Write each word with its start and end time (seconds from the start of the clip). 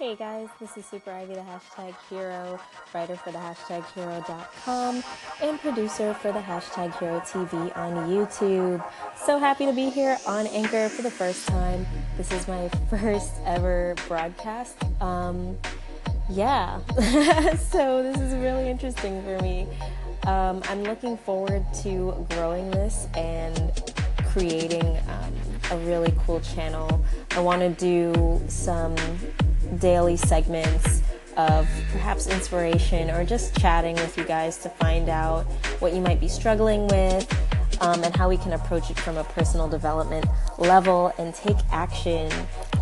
Hey 0.00 0.16
guys, 0.16 0.48
this 0.58 0.78
is 0.78 0.86
Super 0.86 1.10
Ivy, 1.10 1.34
the 1.34 1.40
hashtag 1.40 1.94
hero, 2.08 2.58
writer 2.94 3.16
for 3.16 3.32
the 3.32 3.38
hashtag 3.38 3.84
hero.com, 3.92 5.04
and 5.42 5.60
producer 5.60 6.14
for 6.14 6.32
the 6.32 6.38
hashtag 6.38 6.98
hero 6.98 7.20
TV 7.20 7.76
on 7.76 8.08
YouTube. 8.08 8.82
So 9.14 9.38
happy 9.38 9.66
to 9.66 9.74
be 9.74 9.90
here 9.90 10.16
on 10.26 10.46
Anchor 10.46 10.88
for 10.88 11.02
the 11.02 11.10
first 11.10 11.46
time. 11.46 11.86
This 12.16 12.32
is 12.32 12.48
my 12.48 12.68
first 12.90 13.30
ever 13.44 13.94
broadcast. 14.08 14.82
Um, 15.02 15.58
yeah, 16.30 16.80
so 17.70 18.02
this 18.02 18.16
is 18.20 18.32
really 18.36 18.70
interesting 18.70 19.22
for 19.22 19.38
me. 19.42 19.68
Um, 20.26 20.62
I'm 20.70 20.82
looking 20.82 21.18
forward 21.18 21.62
to 21.82 22.26
growing 22.30 22.70
this 22.70 23.06
and 23.14 23.70
creating 24.28 24.96
um, 25.08 25.34
a 25.72 25.76
really 25.84 26.14
cool 26.24 26.40
channel. 26.40 27.04
I 27.32 27.40
want 27.40 27.60
to 27.60 27.68
do 27.68 28.40
some 28.48 28.96
daily 29.78 30.16
segments 30.16 31.02
of 31.36 31.68
perhaps 31.92 32.26
inspiration 32.26 33.10
or 33.10 33.24
just 33.24 33.56
chatting 33.58 33.94
with 33.96 34.16
you 34.18 34.24
guys 34.24 34.58
to 34.58 34.68
find 34.68 35.08
out 35.08 35.44
what 35.80 35.94
you 35.94 36.00
might 36.00 36.20
be 36.20 36.28
struggling 36.28 36.86
with 36.88 37.26
um, 37.80 38.02
and 38.04 38.14
how 38.16 38.28
we 38.28 38.36
can 38.36 38.52
approach 38.52 38.90
it 38.90 38.98
from 38.98 39.16
a 39.16 39.24
personal 39.24 39.68
development 39.68 40.26
level 40.58 41.12
and 41.18 41.34
take 41.34 41.56
action 41.70 42.30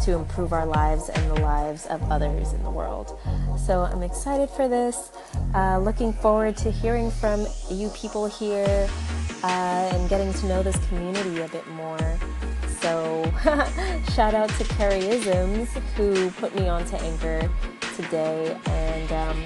to 0.04 0.14
improve 0.14 0.52
our 0.52 0.66
lives 0.66 1.08
and 1.08 1.30
the 1.30 1.40
lives 1.40 1.86
of 1.86 2.02
others 2.10 2.52
in 2.52 2.62
the 2.62 2.70
world. 2.70 3.18
So 3.64 3.80
I'm 3.80 4.02
excited 4.02 4.50
for 4.50 4.68
this. 4.68 5.10
Uh, 5.54 5.78
looking 5.78 6.12
forward 6.12 6.56
to 6.58 6.70
hearing 6.70 7.10
from 7.10 7.46
you 7.70 7.90
people 7.90 8.26
here 8.26 8.88
uh, 9.44 9.90
and 9.92 10.08
getting 10.08 10.32
to 10.32 10.46
know 10.46 10.62
this 10.62 10.76
community 10.88 11.40
a 11.40 11.48
bit 11.48 11.66
more. 11.68 12.18
So, 12.88 13.30
shout 14.14 14.32
out 14.32 14.48
to 14.48 14.64
Carrieisms 14.64 15.66
who 15.94 16.30
put 16.40 16.54
me 16.54 16.70
onto 16.70 16.96
Anchor 16.96 17.50
today 17.94 18.58
and 18.64 19.12
um, 19.12 19.36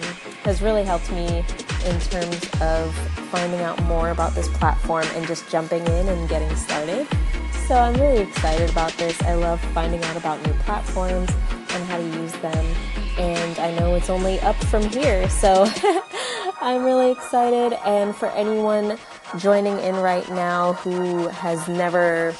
has 0.45 0.63
really 0.63 0.85
helped 0.85 1.11
me 1.11 1.39
in 1.85 1.99
terms 1.99 2.49
of 2.61 2.95
finding 3.33 3.61
out 3.63 3.83
more 3.83 4.11
about 4.11 4.37
this 4.37 4.47
platform 4.47 5.05
and 5.17 5.27
just 5.27 5.51
jumping 5.51 5.85
in 5.85 6.07
and 6.07 6.29
getting 6.29 6.55
started. 6.55 7.09
So, 7.67 7.75
I'm 7.75 7.95
really 7.95 8.21
excited 8.21 8.71
about 8.71 8.93
this. 8.93 9.21
I 9.23 9.35
love 9.35 9.61
finding 9.75 10.05
out 10.05 10.17
about 10.17 10.41
new 10.47 10.53
platforms 10.61 11.29
and 11.71 11.85
how 11.87 11.97
to 11.97 12.05
use 12.05 12.33
them. 12.35 12.65
And 13.19 13.59
I 13.59 13.77
know 13.77 13.97
it's 13.97 14.09
only 14.09 14.39
up 14.41 14.57
from 14.67 14.85
here. 14.85 15.29
So, 15.29 15.69
I'm 16.61 16.85
really 16.85 17.11
excited. 17.11 17.73
And 17.85 18.15
for 18.15 18.29
anyone 18.29 18.99
joining 19.39 19.79
in 19.79 19.97
right 19.97 20.29
now 20.29 20.75
who 20.75 21.27
has 21.29 21.67
never 21.67 22.35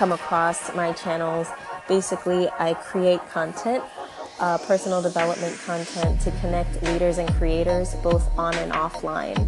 come 0.00 0.12
across 0.12 0.74
my 0.74 0.92
channels, 0.92 1.46
basically 1.86 2.48
I 2.58 2.72
create 2.72 3.20
content, 3.28 3.84
uh, 4.38 4.56
personal 4.56 5.02
development 5.02 5.54
content 5.66 6.18
to 6.22 6.30
connect 6.40 6.82
leaders 6.84 7.18
and 7.18 7.28
creators 7.34 7.94
both 7.96 8.26
on 8.38 8.54
and 8.54 8.72
offline. 8.72 9.46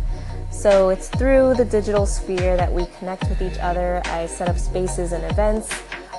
So 0.51 0.91
it's 0.91 1.09
through 1.09 1.55
the 1.55 1.65
digital 1.65 2.05
sphere 2.05 2.59
that 2.59 2.71
we 2.71 2.85
connect 2.99 3.31
with 3.31 3.41
each 3.41 3.59
other. 3.61 4.03
I 4.05 4.27
set 4.27 4.51
up 4.51 4.59
spaces 4.59 5.13
and 5.13 5.25
events. 5.25 5.73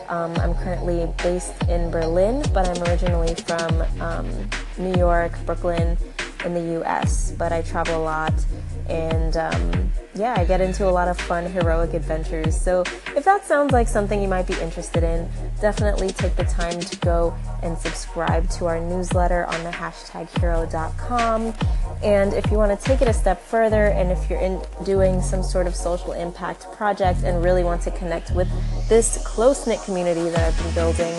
Um, 0.10 0.36
I'm 0.38 0.56
currently 0.56 1.08
based 1.22 1.54
in 1.70 1.92
Berlin, 1.92 2.44
but 2.56 2.68
I'm 2.68 2.82
originally 2.90 3.36
from 3.36 3.84
um, 4.02 4.50
New 4.80 4.96
York, 4.98 5.34
Brooklyn, 5.46 5.96
in 6.46 6.54
the 6.54 6.82
US. 6.82 7.32
But 7.38 7.52
I 7.52 7.62
travel 7.62 8.02
a 8.02 8.04
lot 8.04 8.34
and 8.90 9.38
um, 9.38 9.92
yeah, 10.16 10.36
I 10.38 10.46
get 10.46 10.62
into 10.62 10.88
a 10.88 10.92
lot 10.92 11.08
of 11.08 11.18
fun, 11.18 11.46
heroic 11.46 11.94
adventures. 11.94 12.60
So 12.60 12.82
if 13.16 13.24
that 13.26 13.46
sounds 13.46 13.72
like 13.72 13.88
something 13.88 14.22
you 14.22 14.28
might 14.28 14.46
be 14.46 14.54
interested 14.56 15.04
in, 15.04 15.30
definitely 15.62 16.10
take 16.10 16.36
the 16.36 16.44
time 16.44 16.80
to 16.80 17.00
go 17.00 17.36
and 17.64 17.78
subscribe 17.78 18.50
to 18.52 18.66
our 18.66 18.80
newsletter 18.80 19.46
on 19.46 19.64
the 19.64 19.70
hashtag 19.70 20.28
hero.com. 20.40 21.54
And 22.04 22.34
if 22.34 22.52
you 22.52 22.58
want 22.58 22.78
to 22.78 22.86
take 22.86 23.02
it 23.02 23.08
a 23.08 23.14
step 23.14 23.42
further, 23.42 23.86
and 23.86 24.12
if 24.12 24.30
you're 24.30 24.40
in 24.40 24.62
doing 24.84 25.22
some 25.22 25.42
sort 25.42 25.68
of 25.68 25.76
social 25.76 26.12
impact 26.12 26.70
project 26.74 27.24
and 27.24 27.44
really 27.44 27.64
want 27.64 27.82
to 27.84 27.92
connect 27.92 28.32
with 28.32 28.50
this 28.90 29.26
close 29.26 29.66
knit 29.66 29.82
community 29.84 30.30
that 30.30 30.40
I've 30.40 30.64
been 30.64 30.74
building, 30.76 31.14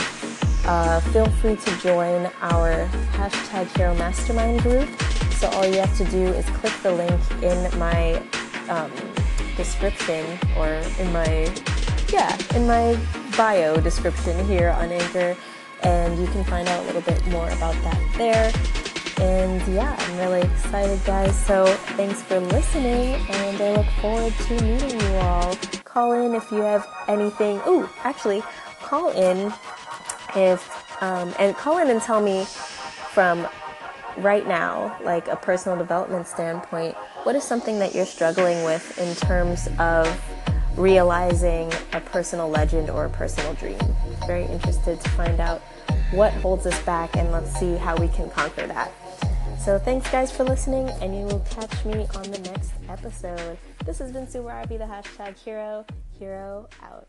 uh, 0.67 1.01
feel 1.13 1.27
free 1.27 1.57
to 1.57 1.79
join 1.79 2.27
our 2.43 2.87
hashtag 3.13 3.75
hero 3.77 3.95
mastermind 3.95 4.63
group. 4.63 4.89
So 5.39 5.49
all 5.51 5.67
you 5.67 5.79
have 5.81 5.97
to 5.99 6.05
do 6.07 6.27
is 6.29 6.45
click 6.47 6.73
the 6.83 6.93
link 6.93 7.21
in 7.43 7.79
my 7.79 8.23
um, 8.69 8.91
description 9.57 10.39
or 10.57 10.69
in 10.99 11.13
my 11.13 11.53
yeah 12.13 12.37
in 12.55 12.67
my 12.67 12.99
bio 13.37 13.81
description 13.81 14.45
here 14.47 14.71
on 14.71 14.91
Anchor, 14.91 15.37
and 15.83 16.19
you 16.19 16.27
can 16.29 16.45
find 16.45 16.69
out 16.69 16.83
a 16.83 16.87
little 16.87 17.03
bit 17.03 17.25
more 17.27 17.49
about 17.51 17.75
that 17.85 18.01
there. 18.17 18.53
And 19.21 19.63
yeah, 19.75 19.95
I'm 19.97 20.19
really 20.19 20.43
excited, 20.43 21.01
guys. 21.05 21.37
So 21.47 21.67
thanks 21.97 22.21
for 22.23 22.41
listening, 22.41 23.15
and 23.31 23.61
I 23.61 23.77
look 23.77 23.87
forward 24.01 24.33
to 24.33 24.63
meeting 24.63 25.01
you 25.01 25.15
all. 25.17 25.57
Call 25.85 26.13
in 26.13 26.35
if 26.35 26.51
you 26.51 26.59
have 26.59 26.87
anything. 27.07 27.61
Ooh, 27.69 27.89
actually, 28.03 28.43
call 28.81 29.11
in 29.11 29.53
if 30.35 31.03
um, 31.03 31.35
and 31.39 31.55
call 31.57 31.79
in 31.79 31.91
and 31.91 32.01
tell 32.01 32.21
me 32.21 32.45
from 32.45 33.47
right 34.19 34.47
now, 34.47 34.97
like 35.03 35.29
a 35.29 35.37
personal 35.37 35.77
development 35.77 36.27
standpoint, 36.27 36.95
what 37.25 37.35
is 37.37 37.45
something 37.45 37.79
that 37.79 37.95
you're 37.95 38.07
struggling 38.07 38.65
with 38.65 38.99
in 38.99 39.15
terms 39.17 39.69
of 39.79 40.21
realizing 40.77 41.73
a 41.93 42.01
personal 42.01 42.49
legend 42.49 42.91
or 42.91 43.07
a 43.07 43.11
personal 43.11 43.55
dream? 43.55 43.79
Very 44.27 44.45
interested 44.45 45.01
to 45.01 45.09
find 45.11 45.41
out 45.41 45.61
what 46.11 46.33
holds 46.35 46.67
us 46.67 46.81
back 46.83 47.17
and 47.17 47.31
let's 47.33 47.53
see 47.59 47.75
how 47.77 47.97
we 47.97 48.09
can 48.09 48.31
conquer 48.31 48.67
that. 48.67 48.93
So 49.59 49.79
thanks 49.79 50.11
guys 50.11 50.31
for 50.31 50.45
listening 50.45 50.91
and 51.01 51.17
you 51.17 51.25
will 51.25 51.45
catch 51.51 51.85
me 51.85 52.07
on 52.15 52.31
the 52.31 52.39
next 52.51 52.73
episode. 52.89 53.59
This 53.85 53.99
has 53.99 54.13
been 54.13 54.29
Super 54.29 54.51
Ivy, 54.51 54.77
the 54.77 54.85
hashtag 54.85 55.39
hero. 55.39 55.87
Hero 56.19 56.69
out. 56.83 57.09